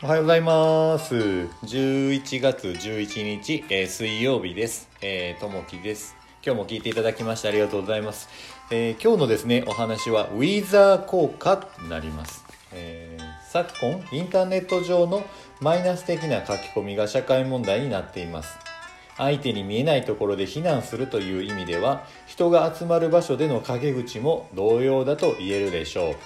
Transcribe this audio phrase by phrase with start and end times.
[0.00, 1.16] おはようございます。
[1.16, 4.88] 11月11日、えー水曜日です。
[5.02, 6.14] えーともきです。
[6.40, 8.28] 今日も聞いていただきましてありがとうございます。
[8.70, 12.44] えー今日のですね、お話はウィザー効果になります。
[12.72, 15.24] えー昨今、インターネット上の
[15.60, 18.56] マイナス的な書き込みが社会問題になっています。
[19.16, 26.16] 相手に見えないところで避難するという意味では人が集まる場所での陰口も同様だと言えるでしょう、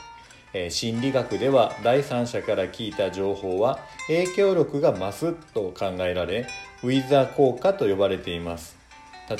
[0.54, 6.46] え心理学では第三者から聞いた情報は影響力が増すと考えられ
[6.82, 8.76] ウィザー効果と呼ばれています。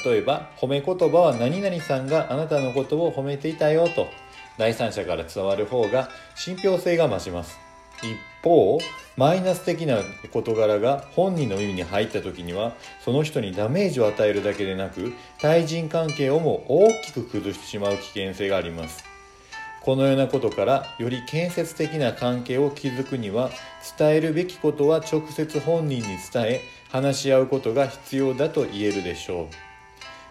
[0.05, 4.09] 例えば褒め言葉は何々さんがあなたのことを褒めていたよと
[4.57, 7.59] 第三者から伝わる方が信憑性が増します。
[8.03, 8.79] 一方
[9.17, 9.99] マイナス的な
[10.33, 12.75] 事柄が本人の耳に入った時には
[13.05, 19.12] その人にダメージを与えるだけでなく対人関係をも大きく崩してしまう危険性があります。
[19.85, 23.51] このようなことからより建設的な関係を築くには
[23.99, 29.47] 伝えるべきことは直接本人に伝え話し合うことが必要だと言えるでしょう。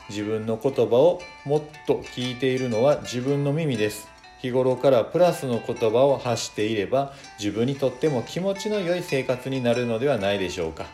[0.10, 4.08] 自分の言葉をもっと聞いているのは自分の耳です。
[4.40, 10.86] 日頃からプラスの言葉を発していれば自分にとっても気持ちの良い生活になるのではないでしょうか。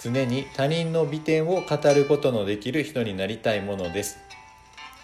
[0.00, 4.18] 常に他人の美点を語ることのできる人になりたいものです。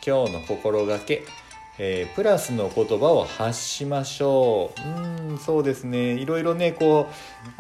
[0.06, 1.22] 今日の心がけ、
[1.78, 7.08] えープラスの言葉を発しましょううんそうですねいろいろねこ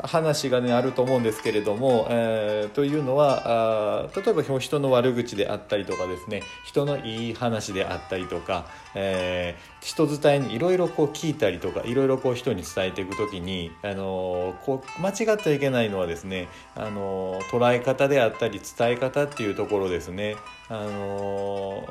[0.02, 20.36] う話がねあると思うんですけれども、えーというのはあ例えば人の悪口であったりとかですね人のいい話であったりとか、えー人伝えにいろいろこう聞いたりとかいろいろこう人に伝えていく時に、あのーこう間違ってはいけないのはですね、あの捉え方であったり伝え方っていうところですね。
[20.70, 21.86] あの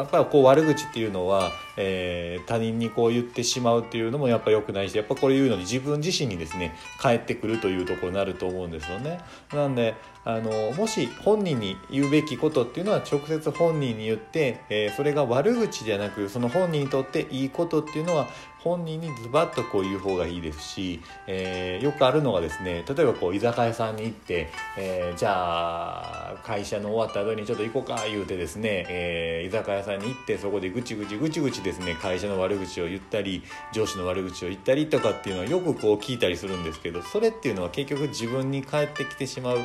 [0.00, 9.20] やっぱりこう悪口っていうのは、えー他人にこう言ってしまうっていうのもやっぱ良くないしやっぱこれ言うのに自分自身にですね返ってくるというところになると思うんですよね。
[9.52, 18.26] なんであのもし本人に言うべきことっていうのは直接本人に言って、えーそれが悪口じゃなくその本人にとっていいことっていうのは
[18.62, 33.42] 本人にズバッとこう言う方がいいですし、えーよくあるのがですね例えばこう居酒屋さんに行って、えーじゃあ会社の終わった後にちょっと行こうか言うてですね、えー居酒屋さんに行ってそこでぐちぐちぐちぐちですね会社の悪口を言ったり
[33.72, 39.58] 上司の悪口を言ったりとかっていうのはよくこう聞いたりするんですけどそれっていうのは結局自分に返ってきてしまう。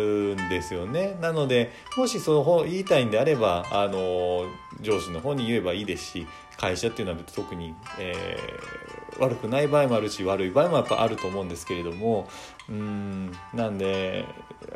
[0.00, 4.46] んですよねなのでもしその方言いたいんであればあの
[4.80, 12.28] 上司の方に言えばいいですし会社っていうのは特に、えー悪くない場合もあるし悪い場合もやっぱあると思うんですけれども
[12.68, 14.24] うんなんで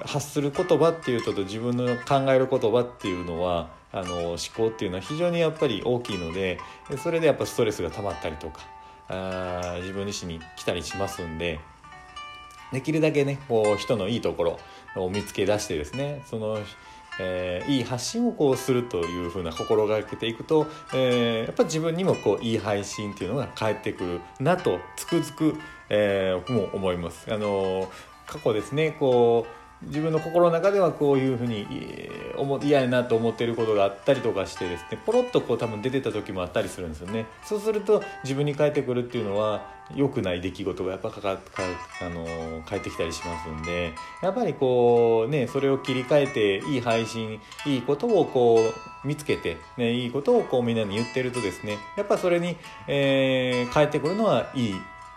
[0.05, 6.59] 発する言葉っていうと自分の考える言葉っていうのはあの思考っていうのは非常にやっぱり大きいので
[7.03, 8.61] それでやっぱストレスが溜まったりとか
[9.09, 11.61] あ自分自身に来たりしますんで。
[12.71, 14.61] できるだけねこう人のいいところ
[15.03, 16.59] を見つけ出してですねその、
[17.21, 25.55] えーいい発信をこうするというふうな心がけていくと、えーやっぱ自分にもこういい配信っていうのが返ってくるなとつくづく、
[25.89, 27.33] えーも思います。
[27.33, 27.89] あのー
[28.27, 29.47] 過去ですねこ
[29.83, 32.18] う自分の心の中ではこういうふうにえー
[32.63, 41.63] 嫌やなと思ってることがあったりとかしてですねポロッとこう多分出てた時もあったりするんですよねそうすると自分に返ってくるっていうのは良くない出来事がやっぱかかか
[42.03, 52.57] あの返ってきたりしますんでやっぱりこうねそれを切り替えていい配信いいことをこう見つけて、ね、いいことをこうみんなに言ってるとですねやっぱそれに、
[52.87, 54.75] えー返ってくるのはいい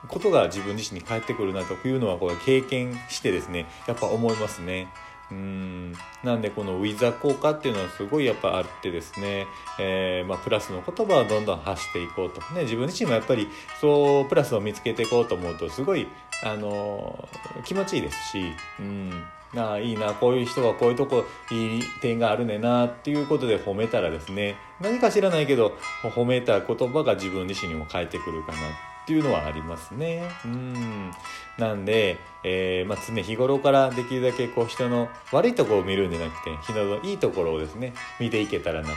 [0.08, 4.88] ことが自分自身に返ってくるなというのはこれ経験してですねやっぱ思いますね。
[5.31, 5.94] うん。
[6.24, 9.47] なんでこのウィザ効果っていうのはすごいやっぱあってですね、
[9.80, 13.47] えーまあ、プラスの言葉をどんどん発していこうと、ね、自分自身もやっぱり
[13.80, 16.08] そうプラスを見つけていこうと思うとすごい、
[16.44, 17.28] あの
[17.66, 18.44] 気持ちいいですし、
[18.80, 19.12] うん、
[19.56, 28.58] あいいなこういう人はこういうとこいい点があるねなっていうことで褒めたらですね何か知らないけど褒めた言葉が自分自身にも返ってくるかな
[29.03, 30.24] っていうのはありますね。
[30.46, 31.12] うん。
[31.58, 38.96] なんで、えーまあ、常日頃からできるだけこう人の悪いところを見るんじゃなくて人のいいところをですね見ていけたらなと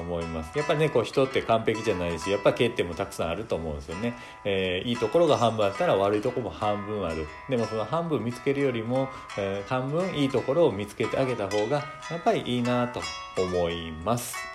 [0.00, 0.56] 思います。
[0.56, 7.26] やっぱりねこう人って完璧じゃないしやっぱ欠点もたくさんあると思うんですよね、えーいいところが半分あったら悪いところも半分ある。
[7.48, 9.08] でもその半分見つけるよりも、
[9.38, 13.00] えー半分いいところを見つけてあげた方がやっぱりいいなと
[13.40, 14.51] 思います。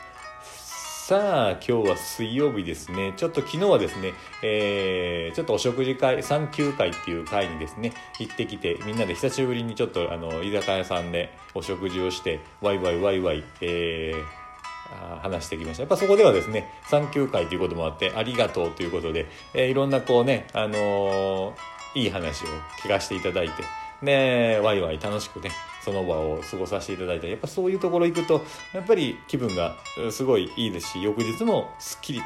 [1.07, 3.13] さあ今日は水曜日ですね。
[3.15, 4.12] ちょっと昨日はですね、
[4.44, 15.83] えーちょっとお食事会産休会っていう会にですね行ってきてみんなで久しぶりにちょっとあの居酒屋さんでお食事をしてワイワイワイワイ、えー話してきました。
[15.83, 22.48] やっぱそこではですね産休会ということもあってありがとうということで、えーいろんなこうね、あのーいい話を
[22.83, 23.63] 聞かせていただいて
[24.01, 25.51] ねワイワイ楽しくね
[25.88, 28.44] その場を過ごさせていただいてやっぱそういうところ行くと
[28.74, 29.78] やっぱり気分が
[30.12, 32.22] すごいいいですし翌日もすっきり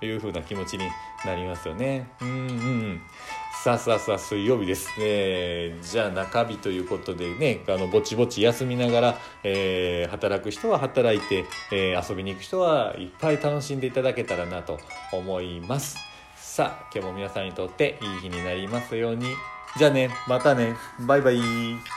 [0.00, 0.84] という風な気持ちに
[1.24, 2.10] なりますよね。
[2.20, 3.00] うんうん。
[3.64, 5.80] さあさあさあ水曜日ですね。
[5.80, 14.78] じゃあ中日ということでねあのぼちぼち休みながら、えー、働く人は働いて、えー、遊びに行く人はいっぱい楽しんでいただけたらなと
[15.10, 15.96] 思います。
[16.36, 19.28] さあ今日も皆さんにとっていい日になりますように。
[19.78, 20.76] じゃあねまたね。
[21.06, 21.95] バイバイ。